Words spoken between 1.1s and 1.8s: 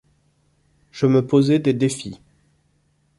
posais des